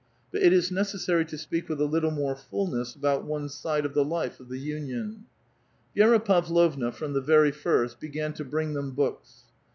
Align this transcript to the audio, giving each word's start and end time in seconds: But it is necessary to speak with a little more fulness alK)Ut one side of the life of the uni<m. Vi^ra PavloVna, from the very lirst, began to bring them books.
But 0.31 0.41
it 0.41 0.51
is 0.51 0.71
necessary 0.71 1.25
to 1.25 1.37
speak 1.37 1.69
with 1.69 1.79
a 1.79 1.85
little 1.85 2.09
more 2.09 2.35
fulness 2.35 2.97
alK)Ut 2.97 3.21
one 3.23 3.49
side 3.49 3.85
of 3.85 3.93
the 3.93 4.03
life 4.03 4.39
of 4.39 4.49
the 4.49 4.57
uni<m. 4.57 5.25
Vi^ra 5.95 6.17
PavloVna, 6.19 6.91
from 6.91 7.13
the 7.13 7.21
very 7.21 7.51
lirst, 7.51 7.99
began 7.99 8.33
to 8.33 8.43
bring 8.43 8.73
them 8.73 8.93
books. 8.95 9.43